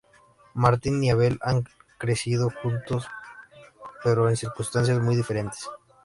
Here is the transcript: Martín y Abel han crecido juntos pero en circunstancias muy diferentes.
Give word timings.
Martín 0.55 1.03
y 1.03 1.11
Abel 1.11 1.37
han 1.43 1.65
crecido 1.99 2.49
juntos 2.49 3.07
pero 4.03 4.29
en 4.29 4.35
circunstancias 4.35 4.97
muy 4.99 5.15
diferentes. 5.15 5.67